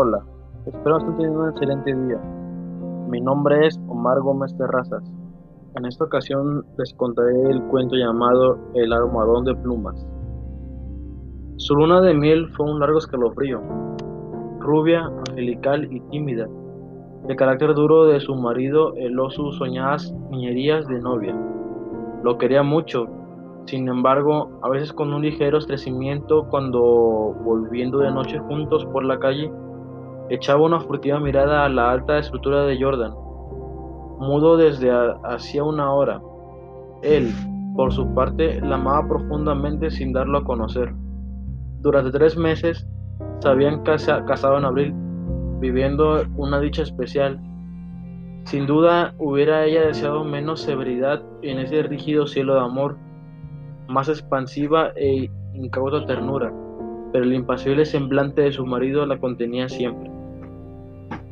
Hola, 0.00 0.24
espero 0.64 0.98
estén 0.98 1.16
teniendo 1.16 1.40
un 1.40 1.48
excelente 1.48 1.92
día. 1.92 2.20
Mi 3.08 3.20
nombre 3.20 3.66
es 3.66 3.80
Omar 3.88 4.20
Gómez 4.20 4.56
Terrazas. 4.56 5.02
En 5.74 5.86
esta 5.86 6.04
ocasión 6.04 6.64
les 6.78 6.94
contaré 6.94 7.50
el 7.50 7.60
cuento 7.64 7.96
llamado 7.96 8.60
El 8.74 8.92
almohadón 8.92 9.44
de 9.44 9.56
plumas. 9.56 10.06
Su 11.56 11.74
luna 11.74 12.00
de 12.00 12.14
miel 12.14 12.48
fue 12.50 12.70
un 12.70 12.78
largo 12.78 12.98
escalofrío. 12.98 13.60
Rubia, 14.60 15.00
angelical 15.30 15.92
y 15.92 15.98
tímida, 16.12 16.46
de 17.26 17.34
carácter 17.34 17.74
duro 17.74 18.06
de 18.06 18.20
su 18.20 18.36
marido 18.36 18.94
heló 18.94 19.30
sus 19.30 19.56
soñadas 19.56 20.14
niñerías 20.30 20.86
de 20.86 21.00
novia. 21.00 21.36
Lo 22.22 22.38
quería 22.38 22.62
mucho, 22.62 23.08
sin 23.66 23.88
embargo, 23.88 24.60
a 24.62 24.68
veces 24.68 24.92
con 24.92 25.12
un 25.12 25.22
ligero 25.22 25.58
estrecimiento 25.58 26.46
cuando, 26.50 27.34
volviendo 27.42 27.98
de 27.98 28.12
noche 28.12 28.38
juntos 28.38 28.86
por 28.92 29.04
la 29.04 29.18
calle, 29.18 29.50
echaba 30.30 30.64
una 30.64 30.80
furtiva 30.80 31.20
mirada 31.20 31.64
a 31.64 31.68
la 31.68 31.90
alta 31.90 32.18
estructura 32.18 32.64
de 32.64 32.80
Jordan, 32.80 33.12
mudo 34.18 34.56
desde 34.56 34.90
hacía 35.24 35.64
una 35.64 35.92
hora. 35.92 36.20
Él, 37.02 37.32
por 37.76 37.92
su 37.92 38.12
parte, 38.14 38.60
la 38.60 38.74
amaba 38.74 39.08
profundamente 39.08 39.90
sin 39.90 40.12
darlo 40.12 40.38
a 40.38 40.44
conocer. 40.44 40.92
Durante 41.80 42.10
tres 42.10 42.36
meses 42.36 42.86
se 43.38 43.48
habían 43.48 43.82
casado 43.82 44.58
en 44.58 44.64
abril, 44.64 44.94
viviendo 45.60 46.24
una 46.36 46.60
dicha 46.60 46.82
especial. 46.82 47.40
Sin 48.44 48.66
duda 48.66 49.14
hubiera 49.18 49.64
ella 49.64 49.86
deseado 49.86 50.24
menos 50.24 50.60
severidad 50.60 51.22
en 51.42 51.58
ese 51.58 51.82
rígido 51.82 52.26
cielo 52.26 52.54
de 52.54 52.60
amor 52.60 52.96
más 53.88 54.08
expansiva 54.08 54.90
e 54.96 55.30
incauta 55.54 56.04
ternura, 56.06 56.52
pero 57.12 57.24
el 57.24 57.34
impasible 57.34 57.84
semblante 57.84 58.42
de 58.42 58.52
su 58.52 58.66
marido 58.66 59.06
la 59.06 59.18
contenía 59.18 59.68
siempre. 59.68 60.17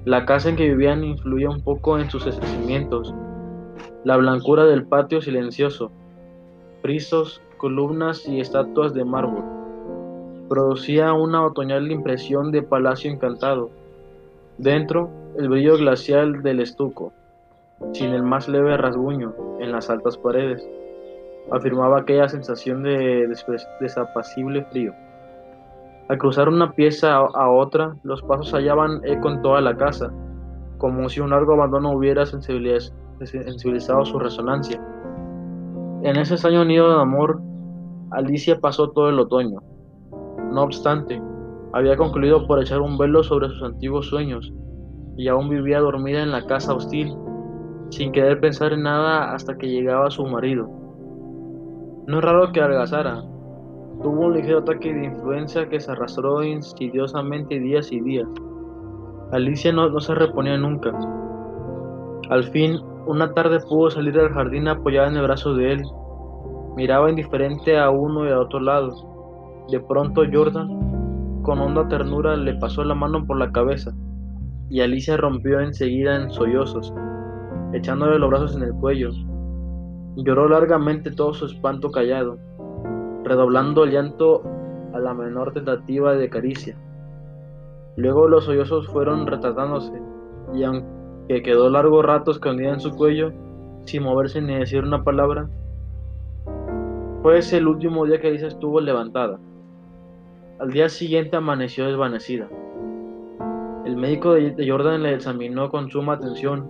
La 0.07 0.25
casa 0.25 0.51
en 0.51 0.55
que 0.55 0.69
vivían 0.69 1.03
influía 1.03 1.51
un 1.51 1.63
poco 1.63 1.99
en 1.99 2.09
sus 2.09 2.29
estremecimientos, 2.29 3.13
la 4.05 4.17
blancura 4.17 4.65
del 4.65 4.87
patio 4.87 5.21
silencioso, 5.21 5.91
frisos, 6.81 7.43
columnas 7.57 8.25
y 8.29 8.39
estatuas 8.39 8.95
de 8.95 9.05
mármol. 9.05 9.43
Producía 10.49 11.13
una 11.13 11.45
otoñal 11.45 11.91
impresión 11.91 12.53
de 12.53 12.63
palacio 12.63 13.11
encantado. 13.11 13.71
Dentro, 14.59 15.11
el 15.37 15.49
brillo 15.49 15.77
glacial 15.77 16.41
del 16.45 16.61
estuco, 16.61 17.13
sin 17.93 18.11
el 18.11 18.23
más 18.23 18.47
leve 18.47 18.77
rasguño 18.77 19.35
en 19.59 19.73
las 19.73 19.91
altas 19.91 20.17
paredes 20.17 20.65
afirmaba 21.51 21.99
aquella 21.99 22.29
sensación 22.29 22.85
de 22.85 23.29
desapacible 23.81 24.63
frío. 24.67 24.95
Al 26.09 26.19
cruzar 26.19 26.49
una 26.49 26.73
pieza 26.73 27.17
a 27.17 27.51
otra, 27.51 27.97
los 28.05 28.23
pasos 28.23 28.53
hallaban 28.53 29.01
eco 29.05 29.29
en 29.29 29.43
toda 29.43 29.61
la 29.61 29.77
casa, 29.77 30.13
como 30.79 31.09
si 31.09 31.21
un 31.21 31.31
largo 31.31 31.55
abandono 31.55 31.93
hubiera 31.93 32.25
sensibilizado 32.27 34.05
su 34.05 34.19
resonancia. 34.19 34.81
En 36.03 36.17
ese 36.17 36.35
extraño 36.35 36.65
nido 36.65 36.95
de 36.95 37.03
amor, 37.03 37.41
Alicia 38.13 38.61
pasó 38.61 38.91
todo 38.91 39.09
el 39.09 39.19
otoño. 39.19 39.59
No 40.53 40.63
obstante, 40.63 41.21
había 41.73 41.97
concluido 41.97 42.47
por 42.47 42.61
echar 42.61 42.81
un 42.81 42.97
velo 42.97 43.25
sobre 43.25 43.49
sus 43.49 43.63
antiguos 43.65 44.07
sueños 44.07 44.53
y 45.17 45.27
aún 45.27 45.49
vivía 45.49 45.81
dormida 45.81 46.23
en 46.23 46.31
la 46.31 46.47
casa 46.47 46.73
hostil, 46.73 47.17
sin 47.91 48.13
querer 48.13 48.39
pensar 48.39 48.73
en 48.73 48.83
nada 48.85 49.33
hasta 49.35 49.57
que 49.57 49.69
llegaba 49.69 50.11
su 50.11 50.25
marido. 50.25 50.71
No 52.07 52.19
es 52.19 52.25
raro 52.25 52.53
que 52.53 52.61
adelgazara. 52.61 53.25
Tuvo 54.03 54.27
un 54.27 54.35
ligero 54.35 54.59
ataque 54.59 54.93
de 54.93 55.07
influenza 55.07 55.69
que 55.69 55.81
se 55.81 55.91
arrastró 55.91 56.43
insidiosamente 56.43 57.59
días 57.59 57.91
y 57.93 58.01
días. 58.01 58.29
Alicia 59.33 59.73
no, 59.73 59.99
se 60.01 60.15
reponía 60.15 60.57
nunca. 60.59 60.93
Al 62.31 62.45
fin, 62.45 62.79
una 63.07 63.33
tarde 63.33 63.59
pudo 63.69 63.91
salir 63.91 64.13
del 64.13 64.29
jardín 64.29 64.69
apoyada 64.69 65.09
en 65.09 65.17
el 65.17 65.23
brazo 65.23 65.55
de 65.55 65.73
él. 65.73 65.83
Miraba 66.77 67.11
indiferente 67.11 67.79
a 67.79 67.91
uno 67.91 68.27
y 68.27 68.31
a 68.31 68.39
otro 68.39 68.61
lado. 68.61 68.93
De 69.71 69.81
pronto 69.81 70.23
Jordan, 70.31 71.43
con 71.43 71.59
honda 71.59 71.89
ternura, 71.89 72.37
le 72.37 72.55
pasó 72.57 72.85
la 72.85 72.95
mano 72.95 73.25
por 73.25 73.39
la 73.39 73.51
cabeza, 73.51 73.93
y 74.69 74.81
Alicia 74.81 75.17
rompió 75.17 75.61
enseguida 75.61 76.17
en 76.17 76.31
sollozos, 76.31 76.93
echándole 77.73 78.19
los 78.19 78.29
brazos 78.29 78.57
en 78.57 78.65
el 78.65 78.75
cuello. 78.75 79.11
Lloró 80.17 80.49
largamente 80.49 81.11
todo 81.11 81.33
su 81.33 81.47
espanto 81.47 81.91
callado, 81.91 82.39
redoblando 83.27 83.85
el 83.85 83.91
llanto 83.91 84.43
a 84.95 85.01
la 85.01 85.13
menor 85.13 85.53
tentativa 85.53 86.15
de 86.15 86.31
caricia. 86.31 86.77
Luego 87.97 88.29
los 88.29 88.45
sollozos 88.45 88.87
fueron 88.87 89.27
retratándose, 89.27 89.93
y 90.55 90.63
aunque 90.63 91.43
quedó 91.43 91.69
largo 91.69 92.03
rato 92.03 92.31
escondida 92.31 92.73
en 92.73 92.81
su 92.81 92.93
cuello, 92.93 93.33
sin 93.85 94.05
moverse 94.05 94.41
ni 94.41 94.55
decir 94.57 94.85
una 94.85 95.03
palabra, 95.03 95.49
fue 97.23 97.39
ese 97.39 97.57
el 97.57 97.67
último 97.67 98.07
día 98.07 98.21
que 98.21 98.29
Alicia 98.29 98.49
estuvo 98.49 98.81
levantada. 98.81 99.39
Al 100.61 100.71
día 100.71 100.89
siguiente 100.89 101.37
amaneció 101.37 101.87
desvanecida. 101.87 102.49
El 103.85 103.97
médico 103.97 104.35
de 104.35 104.69
Jordan 104.69 105.03
le 105.03 105.15
examinó 105.15 105.69
con 105.69 105.91
suma 105.91 106.15
atención, 106.15 106.69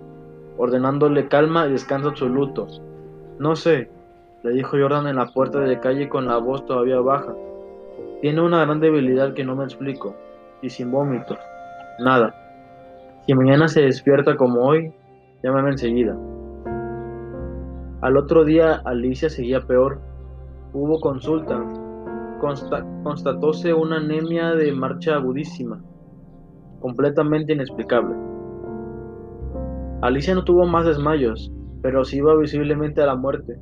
ordenándole 0.57 1.27
calma 1.27 1.67
y 1.67 1.71
descanso 1.71 2.09
absoluto, 2.09 2.67
no 3.39 3.55
sé, 3.55 3.91
le 4.43 4.51
dijo 4.51 4.77
Jordan 4.79 5.07
en 5.07 5.15
la 5.15 5.27
puerta 5.27 5.59
de 5.59 5.79
calle 5.79 6.09
con 6.09 6.27
la 6.27 6.37
voz 6.37 6.65
todavía 6.65 6.99
baja. 6.99 7.33
Tiene 8.21 8.41
una 8.41 8.63
gran 8.65 8.79
debilidad 8.79 9.33
que 9.33 9.43
no 9.43 9.55
me 9.55 9.63
explico, 9.63 10.15
y 10.61 10.69
sin 10.69 10.91
vómitos. 10.91 11.37
Nada. 11.99 12.33
Si 13.25 13.33
mañana 13.33 13.67
se 13.67 13.81
despierta 13.81 14.35
como 14.35 14.61
hoy, 14.61 14.93
llámame 15.43 15.71
enseguida. 15.71 16.15
Al 18.01 18.15
otro 18.15 18.45
día 18.45 18.81
Alicia 18.85 19.29
seguía 19.29 19.61
peor. 19.61 19.99
Hubo 20.73 20.99
consulta. 20.99 21.63
constatóse 22.39 23.73
una 23.73 23.97
anemia 23.97 24.51
de 24.51 24.71
marcha 24.71 25.15
agudísima, 25.15 25.81
completamente 26.79 27.53
inexplicable. 27.53 28.15
Alicia 30.01 30.35
no 30.35 30.43
tuvo 30.43 30.67
más 30.67 30.85
desmayos, 30.85 31.51
pero 31.81 32.05
se 32.05 32.17
iba 32.17 32.35
visiblemente 32.35 33.01
a 33.01 33.07
la 33.07 33.15
muerte. 33.15 33.57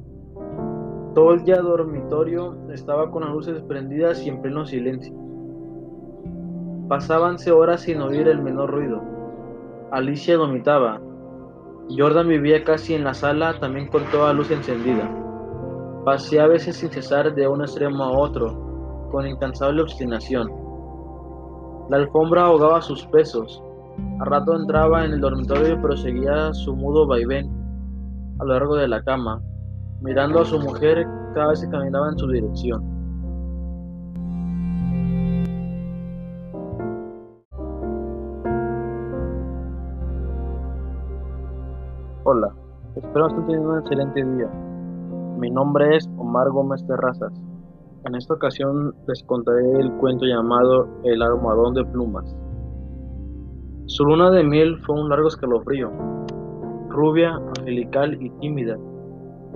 Todo 1.15 1.31
el 1.31 1.45
día 1.45 1.61
dormitorio 1.61 2.57
estaba 2.73 3.09
con 3.09 3.23
las 3.23 3.31
luces 3.31 3.63
prendidas 3.63 4.21
y 4.25 4.27
en 4.27 4.41
pleno 4.41 4.65
silencio. 4.65 5.15
Pasábanse 6.89 7.53
horas 7.53 7.83
sin 7.83 8.01
oír 8.01 8.27
el 8.27 8.41
menor 8.41 8.69
ruido. 8.69 9.01
Alicia 9.91 10.35
dormitaba. 10.35 10.99
Jordan 11.89 12.27
vivía 12.27 12.65
casi 12.65 12.95
en 12.95 13.05
la 13.05 13.13
sala, 13.13 13.57
también 13.61 13.87
con 13.87 14.03
toda 14.11 14.33
luz 14.33 14.51
encendida. 14.51 15.09
Pasé 16.03 16.41
a 16.41 16.47
veces 16.47 16.75
sin 16.75 16.89
cesar 16.89 17.33
de 17.33 17.47
un 17.47 17.61
extremo 17.61 18.03
a 18.03 18.11
otro, 18.11 19.07
con 19.09 19.25
incansable 19.25 19.83
obstinación. 19.83 20.51
La 21.89 21.95
alfombra 21.95 22.47
ahogaba 22.47 22.81
sus 22.81 23.05
pesos. 23.07 23.63
A 24.19 24.25
rato 24.25 24.53
entraba 24.53 25.05
en 25.05 25.13
el 25.13 25.21
dormitorio 25.21 25.75
y 25.75 25.81
proseguía 25.81 26.53
su 26.53 26.75
mudo 26.75 27.07
vaivén 27.07 27.49
a 28.37 28.43
lo 28.43 28.51
largo 28.51 28.75
de 28.75 28.89
la 28.89 29.01
cama, 29.01 29.41
mirando 30.01 30.41
a 30.41 30.45
su 30.45 30.59
mujer 30.59 31.07
cada 31.33 31.50
vez 31.50 31.61
que 31.61 31.69
caminaba 31.69 32.09
en 32.09 32.17
su 32.17 32.28
dirección. 32.28 32.83
Hola, 42.23 42.51
espero 42.95 43.28
estén 43.28 43.45
teniendo 43.45 43.69
un 43.69 43.79
excelente 43.79 44.23
día. 44.23 44.50
Mi 45.38 45.51
nombre 45.51 45.95
es 45.95 46.09
Omar 46.17 46.50
Gómez 46.50 46.85
Terrazas. 46.88 47.34
En 48.05 48.16
esta 48.16 48.34
ocasión 48.34 48.95
les 49.07 49.23
contaré 49.23 49.79
el 49.79 49.91
cuento 49.93 50.25
llamado 50.25 50.87
El 51.03 51.22
almohadón 51.22 51.73
de 51.73 51.85
plumas. 51.85 52.35
Su 53.87 54.05
luna 54.05 54.31
de 54.31 54.43
miel 54.43 54.78
fue 54.85 54.99
un 54.99 55.09
largo 55.09 55.28
escalofrío, 55.28 55.91
rubia, 56.90 57.35
angelical 57.58 58.19
y 58.22 58.29
tímida, 58.40 58.78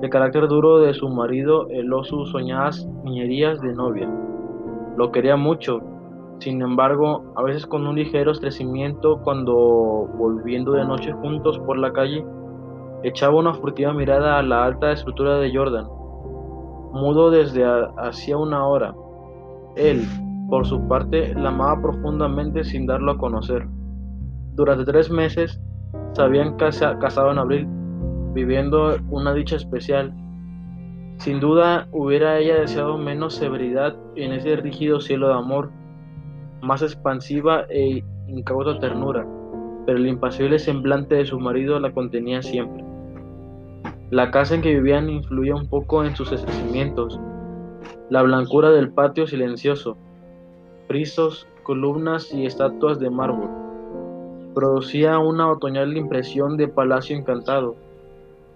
de 0.01 0.09
carácter 0.09 0.47
duro 0.47 0.79
de 0.79 0.93
su 0.93 1.09
marido 1.09 1.67
heló 1.69 2.03
sus 2.03 2.29
soñadas 2.29 2.87
niñerías 3.03 3.59
de 3.61 3.73
novia. 3.73 4.09
Lo 4.97 5.11
quería 5.11 5.35
mucho, 5.35 5.81
sin 6.39 6.61
embargo, 6.61 7.33
a 7.35 7.43
veces 7.43 7.65
con 7.65 7.85
un 7.85 7.95
ligero 7.95 8.31
estrecimiento 8.31 9.19
cuando, 9.23 9.53
volviendo 10.17 10.71
de 10.71 10.85
noche 10.85 11.11
juntos 11.11 11.59
por 11.59 11.77
la 11.77 11.91
calle, 11.91 12.25
echaba 13.03 13.37
una 13.37 13.53
furtiva 13.53 13.93
mirada 13.93 14.39
a 14.39 14.43
la 14.43 14.63
alta 14.63 14.91
estructura 14.91 15.37
de 15.37 15.53
Jordan, 15.53 15.87
mudo 16.93 17.29
desde 17.29 17.65
hacía 17.97 18.37
una 18.37 18.65
hora. 18.65 18.93
Él, 19.75 20.03
por 20.49 20.65
su 20.65 20.87
parte, 20.87 21.33
la 21.35 21.49
amaba 21.49 21.81
profundamente 21.81 22.63
sin 22.63 22.85
darlo 22.85 23.11
a 23.11 23.17
conocer. 23.17 23.67
Durante 24.53 24.85
tres 24.85 25.11
meses 25.11 25.61
se 26.13 26.21
habían 26.21 26.55
casado 26.55 27.31
en 27.31 27.37
abril, 27.37 27.67
viviendo 28.33 28.97
una 29.09 29.33
dicha 29.33 29.55
especial. 29.55 30.13
Sin 31.17 31.39
duda 31.39 31.87
hubiera 31.91 32.37
ella 32.37 32.59
deseado 32.59 32.97
menos 32.97 33.35
severidad 33.35 33.95
en 34.15 34.33
ese 34.33 34.55
rígido 34.55 35.01
cielo 35.01 35.27
de 35.27 35.33
amor, 35.35 35.71
más 36.61 36.81
expansiva 36.81 37.65
e 37.69 38.03
incauta 38.27 38.79
ternura, 38.79 39.25
pero 39.85 39.97
el 39.97 40.07
impasible 40.07 40.59
semblante 40.59 41.15
de 41.15 41.25
su 41.25 41.39
marido 41.39 41.79
la 41.79 41.91
contenía 41.91 42.41
siempre. 42.41 42.83
La 44.11 44.31
casa 44.31 44.55
en 44.55 44.61
que 44.61 44.73
vivían 44.73 45.09
influía 45.09 45.55
un 45.55 45.67
poco 45.67 46.03
en 46.03 46.15
sus 46.15 46.31
estremecimientos. 46.31 47.19
La 48.09 48.23
blancura 48.23 48.71
del 48.71 48.91
patio 48.91 49.27
silencioso, 49.27 49.97
frisos, 50.87 51.47
columnas 51.63 52.33
y 52.33 52.45
estatuas 52.45 52.99
de 52.99 53.09
mármol, 53.09 53.49
producía 54.55 55.19
una 55.19 55.51
otoñal 55.51 55.95
impresión 55.95 56.57
de 56.57 56.67
palacio 56.67 57.15
encantado. 57.15 57.75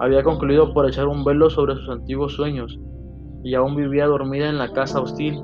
había 0.00 0.22
concluido 0.22 0.72
por 0.72 0.88
echar 0.88 1.06
un 1.06 1.24
velo 1.24 1.50
sobre 1.50 1.74
sus 1.74 1.88
antiguos 1.90 2.32
sueños 2.32 2.80
y 3.44 3.54
aún 3.54 3.76
vivía 3.76 4.06
dormida 4.06 4.48
en 4.48 4.56
la 4.56 4.72
casa 4.72 5.00
hostil, 5.00 5.38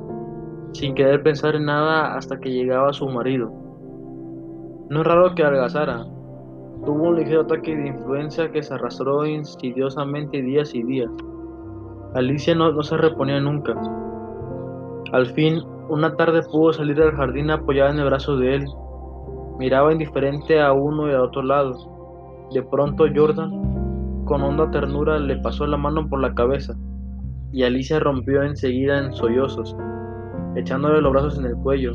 sin 0.73 0.95
querer 0.95 1.23
pensar 1.23 1.55
en 1.55 1.67
nada 1.67 2.17
hasta 2.17 2.39
que 2.39 2.51
llegaba 2.51 2.93
su 2.95 3.07
marido. 3.07 3.53
No 4.89 5.01
es 5.01 5.07
raro 5.07 5.35
que 5.35 5.45
algazara. 5.45 6.05
Tuvo 6.85 7.09
un 7.09 7.17
ligero 7.17 7.43
ataque 7.43 7.77
de 7.77 7.89
influencia 7.89 8.51
que 8.51 8.63
se 8.63 8.73
arrastró 8.73 9.27
insidiosamente 9.27 10.41
días 10.41 10.75
y 10.75 10.83
días. 10.83 11.11
Alicia 12.15 12.55
no, 12.55 12.73
no 12.73 12.83
se 12.83 12.97
reponía 12.97 13.41
nunca. 13.41 13.75
Al 15.13 15.27
fin, 15.27 15.63
una 15.91 16.17
tarde 16.17 16.41
pudo 16.51 16.73
salir 16.73 16.97
del 16.97 17.13
jardín 17.13 17.51
apoyada 17.51 17.91
en 17.91 17.99
el 17.99 18.07
brazo 18.07 18.37
de 18.39 18.57
él. 18.57 18.65
Miraba 19.59 19.93
indiferente 19.93 20.61
a 20.61 20.73
uno 20.73 21.11
y 21.11 21.15
a 21.15 21.23
otro 21.23 21.43
lado. 21.43 21.75
De 22.53 22.63
pronto 22.63 23.05
Jordan, 23.15 23.76
con 24.27 24.43
honda 24.43 24.71
ternura, 24.71 25.19
le 25.19 25.39
pasó 25.39 25.67
la 25.67 25.79
mano 25.79 26.07
por 26.09 26.21
la 26.21 26.35
cabeza 26.35 26.77
y 27.53 27.63
Alicia 27.63 27.99
rompió 28.01 28.43
enseguida 28.43 28.99
en 28.99 29.15
sollozos, 29.15 29.75
echándole 30.57 31.01
los 31.01 31.13
brazos 31.13 31.39
en 31.39 31.47
el 31.47 31.57
cuello. 31.57 31.93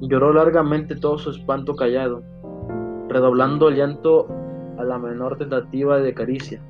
Lloró 0.00 0.32
largamente 0.32 0.96
todo 0.96 1.18
su 1.18 1.30
espanto 1.30 1.76
callado, 1.76 2.22
redoblando 3.08 3.68
el 3.68 3.76
llanto 3.76 4.26
a 4.78 4.84
la 4.84 4.98
menor 4.98 5.38
tentativa 5.38 5.98
de 5.98 6.14
caricia. 6.14 6.60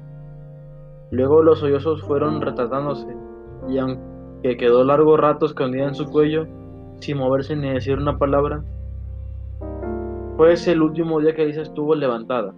Luego 1.11 1.43
los 1.43 1.61
sollozos 1.61 2.03
fueron 2.03 2.43
retratándose, 2.43 3.07
y 3.69 3.79
aunque 3.79 4.57
quedó 4.59 4.85
largo 4.85 5.17
rato 5.17 5.47
escondida 5.47 5.87
en 5.87 5.95
su 5.95 6.05
cuello, 6.07 6.47
sin 7.01 7.17
moverse 7.17 7.57
ni 7.57 7.71
decir 7.71 7.97
una 7.97 8.19
palabra, 8.19 8.63
fue 10.37 10.53
ese 10.53 10.73
el 10.73 10.83
último 10.83 11.21
día 11.21 11.35
que 11.35 11.43
Alicia 11.43 11.63
estuvo 11.63 11.95
levantada. 11.95 12.53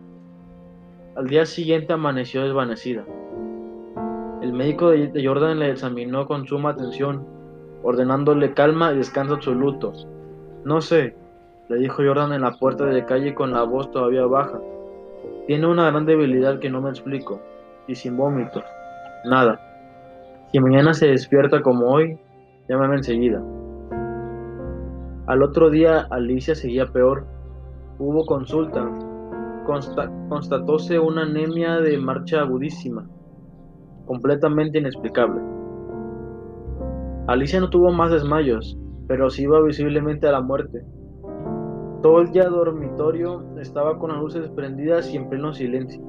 Al 1.21 1.27
día 1.27 1.45
siguiente 1.45 1.93
amaneció 1.93 2.45
desvanecida. 2.45 3.05
El 4.41 4.55
médico 4.55 4.89
de 4.89 5.23
Jordan 5.23 5.59
le 5.59 5.71
examinó 5.71 6.27
con 6.27 6.47
suma 6.47 6.71
atención, 6.71 7.27
ordenándole 7.83 8.55
calma 8.55 8.91
y 8.91 8.97
descanso 8.97 9.35
absoluto. 9.35 9.93
No 10.65 10.81
sé, 10.81 11.15
le 11.69 11.77
dijo 11.77 12.03
Jordan 12.03 12.33
en 12.33 12.41
la 12.41 12.53
puerta 12.53 12.87
de 12.87 13.05
calle 13.05 13.35
con 13.35 13.53
la 13.53 13.65
voz 13.65 13.91
todavía 13.91 14.25
baja. 14.25 14.59
Tiene 15.47 15.67
una 15.67 15.91
gran 15.91 16.07
debilidad 16.07 16.59
que 16.59 16.71
no 16.71 16.81
me 16.81 16.89
explico, 16.89 17.39
y 17.87 17.95
sin 17.97 18.17
vómitos. 18.17 18.65
Nada. 19.27 19.61
Si 20.51 20.59
mañana 20.59 20.95
se 20.95 21.09
despierta 21.09 21.61
como 21.61 21.93
hoy, 21.93 22.19
llámame 22.67 22.97
enseguida. 22.97 23.43
Al 25.27 25.43
otro 25.43 25.69
día 25.69 26.07
Alicia 26.09 26.55
seguía 26.55 26.87
peor. 26.87 27.27
Hubo 27.99 28.25
consulta. 28.25 28.89
Constatóse 30.29 30.99
una 30.99 31.23
anemia 31.23 31.81
de 31.81 31.99
marcha 31.99 32.41
agudísima 32.41 33.09
completamente 34.11 34.77
inexplicable. 34.79 35.41
Alicia 37.29 37.61
no 37.61 37.71
tuvo 37.71 37.93
más 37.93 38.11
desmayos, 38.11 38.77
pero 39.07 39.31
sí 39.31 39.45
iba 39.45 39.63
visiblemente 39.63 40.27
a 40.27 40.33
la 40.33 40.41
muerte. 40.41 40.83
Todo 42.03 42.23
el 42.23 42.33
día 42.33 42.49
dormitorio 42.49 43.45
estaba 43.61 44.01
con 44.01 44.11
las 44.11 44.19
luces 44.19 44.49
prendidas 44.49 45.15
y 45.15 45.17
en 45.17 45.29
pleno 45.29 45.53
silencio. 45.53 46.03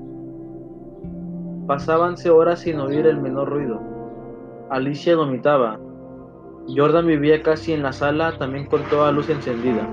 Pasábanse 1.68 2.32
horas 2.32 2.62
sin 2.62 2.80
oír 2.80 3.06
el 3.06 3.22
menor 3.22 3.50
ruido. 3.50 3.80
Alicia 4.72 5.16
vomitaba. 5.16 5.80
Jordan 6.76 7.06
vivía 7.06 7.44
casi 7.44 7.74
en 7.74 7.84
la 7.84 7.92
sala, 7.92 8.36
también 8.40 8.66
con 8.66 8.82
toda 8.90 9.12
luz 9.12 9.30
encendida. 9.30 9.88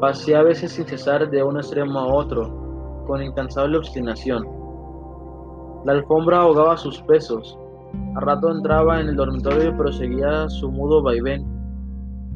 Pasé 0.00 0.36
a 0.36 0.44
veces 0.44 0.70
sin 0.70 0.86
cesar 0.86 1.28
de 1.28 1.42
un 1.42 1.56
extremo 1.56 1.98
a 1.98 2.14
otro, 2.14 2.67
con 3.08 3.22
incansable 3.22 3.78
obstinación. 3.78 4.46
La 5.84 5.92
alfombra 5.92 6.42
ahogaba 6.42 6.76
sus 6.76 7.02
pesos. 7.02 7.58
A 8.14 8.20
rato 8.20 8.50
entraba 8.50 9.00
en 9.00 9.08
el 9.08 9.16
dormitorio 9.16 9.70
y 9.70 9.72
proseguía 9.72 10.48
su 10.48 10.70
mudo 10.70 11.02
vaivén 11.02 11.44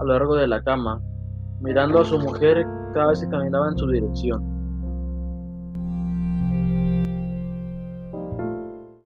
a 0.01 0.05
lo 0.05 0.15
largo 0.15 0.35
de 0.35 0.49
la 0.49 0.63
cama, 0.63 1.01
mirando 1.61 2.01
a 2.01 2.05
su 2.05 2.19
mujer 2.19 2.67
cada 2.95 3.09
vez 3.09 3.21
que 3.21 3.29
caminaba 3.29 3.69
en 3.69 3.77
su 3.77 3.87
dirección. 3.87 4.52